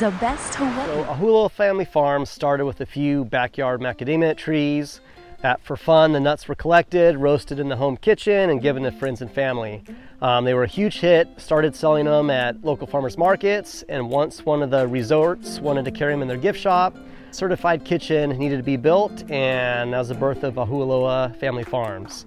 [0.00, 0.86] The best Hawaii.
[1.18, 5.02] So Family Farm started with a few backyard macadamia trees
[5.42, 8.92] that for fun the nuts were collected, roasted in the home kitchen and given to
[8.92, 9.84] friends and family.
[10.22, 14.46] Um, they were a huge hit, started selling them at local farmers markets and once
[14.46, 16.96] one of the resorts wanted to carry them in their gift shop,
[17.30, 22.24] certified kitchen needed to be built and that was the birth of Ahualoa Family Farms.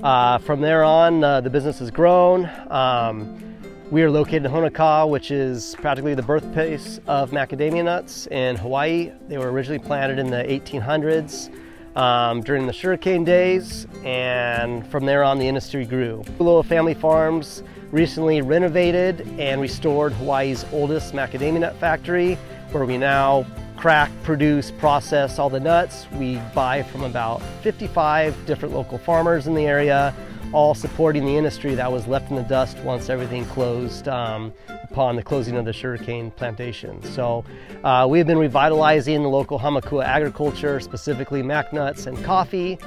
[0.00, 2.48] Uh, from there on uh, the business has grown.
[2.70, 3.45] Um,
[3.90, 9.12] we are located in Honokaa, which is practically the birthplace of macadamia nuts in Hawaii.
[9.28, 11.50] They were originally planted in the 1800s
[11.96, 16.24] um, during the sugarcane days, and from there on the industry grew.
[16.38, 17.62] Ahualoa Family Farms
[17.92, 22.34] recently renovated and restored Hawaii's oldest macadamia nut factory,
[22.72, 23.46] where we now
[23.76, 26.06] crack, produce, process all the nuts.
[26.14, 30.12] We buy from about 55 different local farmers in the area
[30.56, 34.50] all supporting the industry that was left in the dust once everything closed um,
[34.84, 37.02] upon the closing of the sugarcane plantation.
[37.02, 37.44] So
[37.84, 42.78] uh, we have been revitalizing the local Hamakua agriculture, specifically mac nuts and coffee.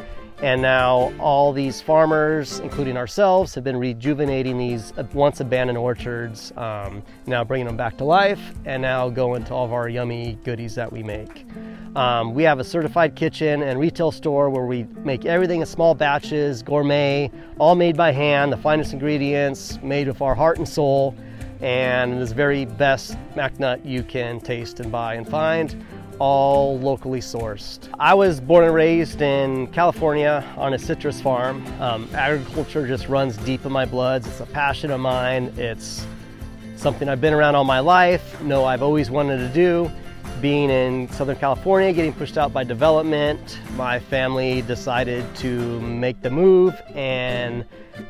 [0.42, 7.04] And now all these farmers, including ourselves, have been rejuvenating these once abandoned orchards, um,
[7.26, 10.76] now bringing them back to life, and now going to all of our yummy goodies
[10.76, 11.46] that we make.
[11.98, 15.94] Um, we have a certified kitchen and retail store where we make everything in small
[15.94, 21.16] batches, gourmet, all made by hand, the finest ingredients, made with our heart and soul,
[21.60, 25.84] and this very best mac nut you can taste and buy and find,
[26.20, 27.90] all locally sourced.
[27.98, 31.66] I was born and raised in California on a citrus farm.
[31.82, 34.26] Um, agriculture just runs deep in my blood.
[34.26, 35.54] It's a passion of mine.
[35.58, 36.06] It's
[36.76, 39.92] something I've been around all my life, know I've always wanted to do
[40.42, 46.30] being in Southern California, getting pushed out by development, my family decided to make the
[46.30, 47.66] move and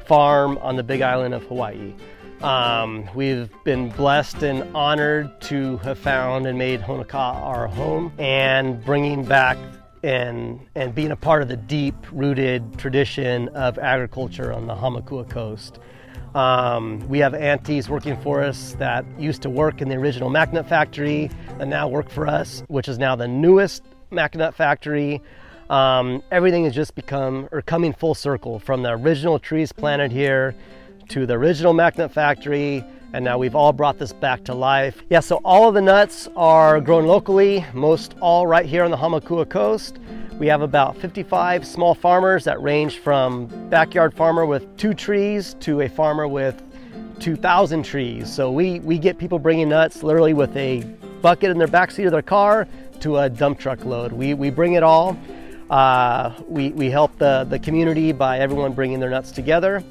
[0.06, 1.94] farm on the big island of Hawaii.
[2.42, 8.84] Um, we've been blessed and honored to have found and made Honokaa our home and
[8.86, 9.58] bringing back
[10.04, 15.30] and, and being a part of the deep rooted tradition of agriculture on the Hamakua
[15.30, 15.80] coast.
[16.34, 20.70] Um, we have aunties working for us that used to work in the original Macnut
[20.70, 23.84] factory and now work for us, which is now the newest
[24.14, 25.22] Macnut factory.
[25.70, 30.56] Um, everything has just become or coming full circle from the original trees planted here
[31.10, 32.84] to the original Macnut factory
[33.14, 35.02] and now we've all brought this back to life.
[35.10, 38.98] Yeah, so all of the nuts are grown locally, most all right here on the
[38.98, 39.98] Hamakua coast.
[40.38, 45.82] We have about 55 small farmers that range from backyard farmer with two trees to
[45.82, 46.62] a farmer with
[47.20, 48.32] 2,000 trees.
[48.32, 50.84] So we, we get people bringing nuts literally with a
[51.22, 52.68] bucket in their backseat of their car
[53.02, 54.12] to a dump truck load.
[54.12, 55.18] We, we bring it all.
[55.70, 59.84] Uh, we, we help the, the community by everyone bringing their nuts together.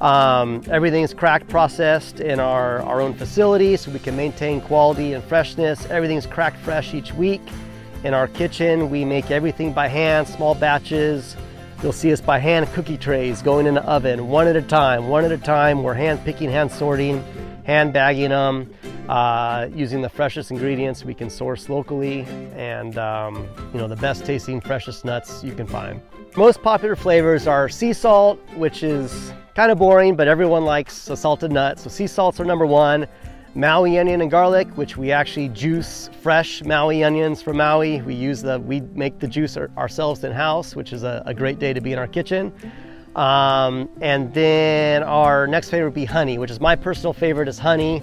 [0.00, 5.14] Um, everything is cracked processed in our, our own facility so we can maintain quality
[5.14, 5.86] and freshness.
[5.86, 7.40] Everything's cracked fresh each week.
[8.04, 11.36] In our kitchen, we make everything by hand, small batches.
[11.82, 15.08] You'll see us by hand cookie trays going in the oven, one at a time,
[15.08, 15.82] one at a time.
[15.82, 17.24] We're hand picking, hand sorting,
[17.64, 18.72] hand bagging them,
[19.08, 22.20] uh, using the freshest ingredients we can source locally
[22.54, 26.00] and um, you know the best tasting, freshest nuts you can find.
[26.36, 31.16] Most popular flavors are sea salt, which is Kind of boring, but everyone likes a
[31.16, 31.78] salted nut.
[31.78, 33.06] So sea salts are number one.
[33.54, 38.02] Maui onion and garlic, which we actually juice fresh Maui onions from Maui.
[38.02, 41.58] We use the, we make the juice ourselves in house, which is a, a great
[41.58, 42.52] day to be in our kitchen.
[43.16, 47.58] Um, and then our next favorite would be honey, which is my personal favorite is
[47.58, 48.02] honey.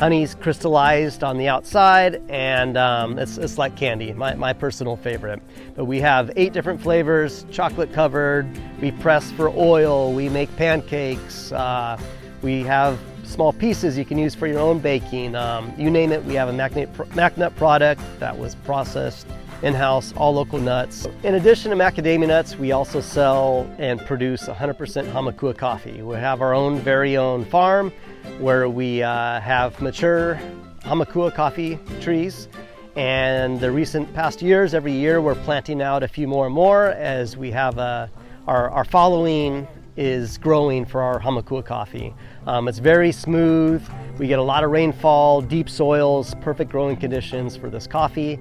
[0.00, 5.42] Honey's crystallized on the outside and um, it's, it's like candy, my, my personal favorite.
[5.76, 8.48] But we have eight different flavors, chocolate covered,
[8.80, 12.00] we press for oil, we make pancakes, uh,
[12.40, 15.34] we have small pieces you can use for your own baking.
[15.34, 19.26] Um, you name it, we have a MacNut product that was processed
[19.62, 21.06] in-house, all local nuts.
[21.22, 26.02] In addition to macadamia nuts, we also sell and produce 100% Hamakua coffee.
[26.02, 27.92] We have our own very own farm
[28.38, 30.40] where we uh, have mature
[30.82, 32.48] Hamakua coffee trees.
[32.96, 36.88] And the recent past years, every year we're planting out a few more and more
[36.88, 38.08] as we have a, uh,
[38.48, 42.14] our, our following is growing for our Hamakua coffee.
[42.46, 43.86] Um, it's very smooth.
[44.18, 48.38] We get a lot of rainfall, deep soils, perfect growing conditions for this coffee.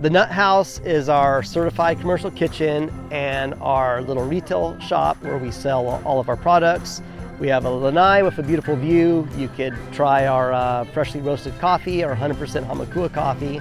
[0.00, 5.50] The Nut House is our certified commercial kitchen and our little retail shop where we
[5.50, 7.00] sell all of our products.
[7.40, 9.28] We have a lanai with a beautiful view.
[9.36, 12.36] You could try our uh, freshly roasted coffee, our 100%
[12.66, 13.60] Hamakua coffee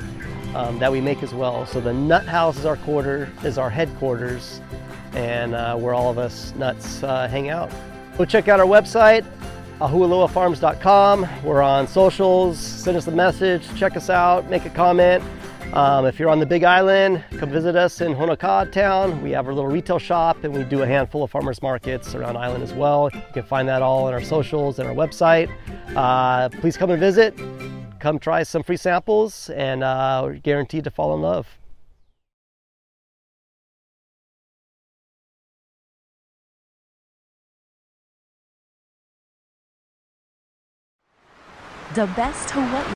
[0.55, 1.65] um, that we make as well.
[1.65, 4.61] So the Nut House is our quarter, is our headquarters,
[5.13, 7.71] and uh, where all of us nuts uh, hang out.
[8.17, 9.25] Go check out our website,
[9.79, 11.27] ahualoafarms.com.
[11.43, 12.59] We're on socials.
[12.59, 13.63] Send us a message.
[13.75, 14.49] Check us out.
[14.49, 15.23] Make a comment.
[15.73, 19.19] Um, if you're on the Big Island, come visit us in Honokaa Town.
[19.23, 22.37] We have our little retail shop and we do a handful of farmers markets around
[22.37, 23.09] Island as well.
[23.11, 25.49] You can find that all on our socials and our website.
[25.95, 27.35] Uh, please come and visit.
[27.99, 31.47] Come try some free samples and uh, we're guaranteed to fall in love.
[41.95, 42.83] The best Hawaii.